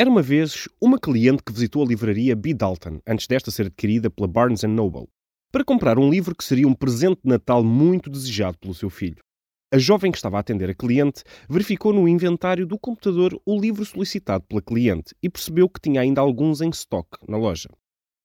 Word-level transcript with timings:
Era 0.00 0.08
uma 0.08 0.22
vez 0.22 0.68
uma 0.80 0.96
cliente 0.96 1.42
que 1.42 1.52
visitou 1.52 1.82
a 1.82 1.86
livraria 1.88 2.36
B. 2.36 2.54
Dalton, 2.54 3.00
antes 3.04 3.26
desta 3.26 3.50
ser 3.50 3.66
adquirida 3.66 4.08
pela 4.08 4.28
Barnes 4.28 4.62
Noble, 4.62 5.08
para 5.50 5.64
comprar 5.64 5.98
um 5.98 6.08
livro 6.08 6.36
que 6.36 6.44
seria 6.44 6.68
um 6.68 6.72
presente 6.72 7.22
de 7.24 7.28
Natal 7.28 7.64
muito 7.64 8.08
desejado 8.08 8.56
pelo 8.58 8.72
seu 8.74 8.88
filho. 8.88 9.20
A 9.74 9.76
jovem 9.76 10.12
que 10.12 10.16
estava 10.16 10.36
a 10.36 10.40
atender 10.40 10.70
a 10.70 10.74
cliente 10.74 11.24
verificou 11.50 11.92
no 11.92 12.06
inventário 12.06 12.64
do 12.64 12.78
computador 12.78 13.36
o 13.44 13.60
livro 13.60 13.84
solicitado 13.84 14.44
pela 14.48 14.62
cliente 14.62 15.16
e 15.20 15.28
percebeu 15.28 15.68
que 15.68 15.80
tinha 15.80 16.00
ainda 16.00 16.20
alguns 16.20 16.60
em 16.60 16.70
estoque 16.70 17.18
na 17.28 17.36
loja. 17.36 17.68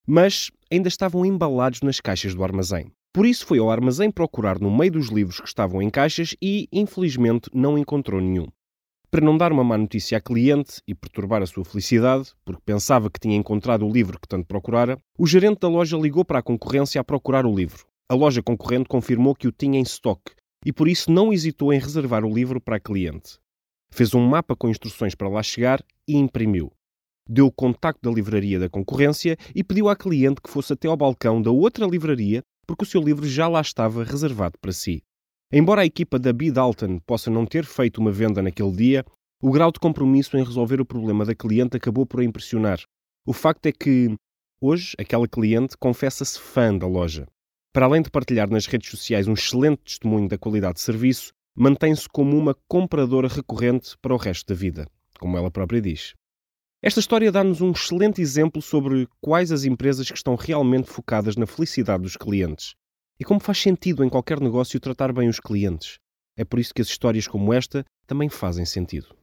Mas 0.05 0.51
ainda 0.71 0.87
estavam 0.87 1.25
embalados 1.25 1.81
nas 1.81 1.99
caixas 1.99 2.35
do 2.35 2.43
armazém. 2.43 2.91
Por 3.11 3.25
isso 3.25 3.47
foi 3.47 3.57
ao 3.57 3.71
armazém 3.71 4.11
procurar 4.11 4.59
no 4.59 4.69
meio 4.69 4.91
dos 4.91 5.07
livros 5.07 5.39
que 5.39 5.47
estavam 5.47 5.81
em 5.81 5.89
caixas 5.89 6.35
e, 6.39 6.67
infelizmente, 6.71 7.49
não 7.51 7.79
encontrou 7.79 8.21
nenhum. 8.21 8.45
Para 9.13 9.23
não 9.23 9.37
dar 9.37 9.51
uma 9.51 9.63
má 9.63 9.77
notícia 9.77 10.17
à 10.17 10.19
cliente 10.19 10.81
e 10.87 10.95
perturbar 10.95 11.43
a 11.43 11.45
sua 11.45 11.63
felicidade, 11.63 12.31
porque 12.43 12.63
pensava 12.65 13.11
que 13.11 13.19
tinha 13.19 13.37
encontrado 13.37 13.85
o 13.85 13.93
livro 13.93 14.19
que 14.19 14.27
tanto 14.27 14.47
procurara, 14.47 14.97
o 15.15 15.27
gerente 15.27 15.59
da 15.59 15.67
loja 15.67 15.95
ligou 15.95 16.25
para 16.25 16.39
a 16.39 16.41
concorrência 16.41 16.99
a 16.99 17.03
procurar 17.03 17.45
o 17.45 17.55
livro. 17.55 17.85
A 18.09 18.15
loja 18.15 18.41
concorrente 18.41 18.89
confirmou 18.89 19.35
que 19.35 19.47
o 19.47 19.51
tinha 19.51 19.77
em 19.77 19.83
estoque 19.83 20.31
e 20.65 20.73
por 20.73 20.87
isso 20.87 21.11
não 21.11 21.31
hesitou 21.31 21.71
em 21.71 21.77
reservar 21.77 22.25
o 22.25 22.33
livro 22.33 22.59
para 22.59 22.77
a 22.77 22.79
cliente. 22.79 23.37
Fez 23.91 24.15
um 24.15 24.27
mapa 24.27 24.55
com 24.55 24.67
instruções 24.67 25.13
para 25.13 25.29
lá 25.29 25.43
chegar 25.43 25.85
e 26.07 26.17
imprimiu. 26.17 26.71
Deu 27.29 27.45
o 27.45 27.51
contacto 27.51 28.01
da 28.01 28.15
livraria 28.15 28.57
da 28.57 28.67
concorrência 28.67 29.37
e 29.53 29.63
pediu 29.63 29.89
à 29.89 29.95
cliente 29.95 30.41
que 30.41 30.49
fosse 30.49 30.73
até 30.73 30.87
ao 30.87 30.97
balcão 30.97 31.39
da 31.39 31.51
outra 31.51 31.85
livraria 31.85 32.41
porque 32.65 32.83
o 32.83 32.87
seu 32.87 32.99
livro 32.99 33.27
já 33.27 33.47
lá 33.47 33.61
estava 33.61 34.03
reservado 34.03 34.57
para 34.59 34.71
si. 34.71 35.03
Embora 35.55 35.81
a 35.81 35.85
equipa 35.85 36.17
da 36.17 36.33
B. 36.33 36.49
Dalton 36.49 36.97
possa 37.05 37.29
não 37.29 37.45
ter 37.45 37.63
feito 37.63 38.01
uma 38.01 38.11
venda 38.11 38.41
naquele 38.41 38.71
dia, 38.71 39.05
o 39.39 39.51
grau 39.51 39.71
de 39.71 39.79
compromisso 39.79 40.35
em 40.35 40.43
resolver 40.43 40.81
o 40.81 40.85
problema 40.85 41.23
da 41.23 41.35
cliente 41.35 41.77
acabou 41.77 42.07
por 42.07 42.21
a 42.21 42.23
impressionar. 42.23 42.79
O 43.23 43.33
facto 43.33 43.67
é 43.67 43.71
que, 43.71 44.15
hoje, 44.59 44.95
aquela 44.97 45.27
cliente 45.27 45.77
confessa-se 45.77 46.39
fã 46.39 46.75
da 46.75 46.87
loja. 46.87 47.27
Para 47.71 47.85
além 47.85 48.01
de 48.01 48.09
partilhar 48.09 48.49
nas 48.49 48.65
redes 48.65 48.89
sociais 48.89 49.27
um 49.27 49.33
excelente 49.33 49.83
testemunho 49.83 50.27
da 50.27 50.39
qualidade 50.39 50.77
de 50.77 50.81
serviço, 50.81 51.31
mantém-se 51.55 52.09
como 52.09 52.35
uma 52.35 52.55
compradora 52.67 53.27
recorrente 53.27 53.95
para 54.01 54.15
o 54.15 54.17
resto 54.17 54.47
da 54.47 54.59
vida, 54.59 54.87
como 55.19 55.37
ela 55.37 55.51
própria 55.51 55.79
diz. 55.79 56.15
Esta 56.81 56.99
história 56.99 57.31
dá-nos 57.31 57.61
um 57.61 57.69
excelente 57.69 58.19
exemplo 58.23 58.59
sobre 58.59 59.07
quais 59.21 59.51
as 59.51 59.65
empresas 59.65 60.09
que 60.09 60.17
estão 60.17 60.33
realmente 60.33 60.89
focadas 60.89 61.35
na 61.35 61.45
felicidade 61.45 62.01
dos 62.01 62.17
clientes 62.17 62.73
e 63.23 63.25
como 63.25 63.39
faz 63.39 63.57
sentido 63.59 64.03
em 64.03 64.09
qualquer 64.09 64.41
negócio 64.41 64.77
tratar 64.81 65.13
bem 65.13 65.29
os 65.29 65.39
clientes. 65.39 65.97
É 66.37 66.43
por 66.43 66.59
isso 66.59 66.73
que 66.73 66.81
as 66.81 66.89
histórias 66.89 67.25
como 67.25 67.53
esta 67.53 67.85
também 68.05 68.27
fazem 68.27 68.65
sentido. 68.65 69.15